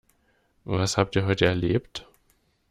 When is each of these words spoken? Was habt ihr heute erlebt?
Was 0.63 0.97
habt 0.97 1.15
ihr 1.15 1.27
heute 1.27 1.45
erlebt? 1.45 2.07